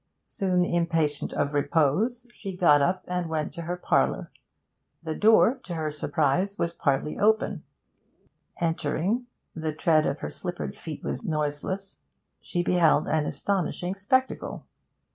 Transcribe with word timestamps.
Soon 0.25 0.65
impatient 0.65 1.31
of 1.33 1.53
repose, 1.53 2.25
she 2.33 2.57
got 2.57 2.81
up 2.81 3.05
and 3.07 3.29
went 3.29 3.53
to 3.53 3.61
her 3.61 3.77
parlour. 3.77 4.31
The 5.03 5.13
door, 5.13 5.59
to 5.65 5.75
her 5.75 5.91
surprise, 5.91 6.57
was 6.57 6.73
partly 6.73 7.19
open; 7.19 7.61
entering 8.59 9.27
the 9.55 9.73
tread 9.73 10.07
of 10.07 10.17
her 10.21 10.29
slippered 10.31 10.75
feet 10.75 11.03
was 11.03 11.23
noiseless 11.23 11.99
she 12.39 12.63
beheld 12.63 13.07
an 13.07 13.27
astonishing 13.27 13.93
spectacle. 13.93 14.65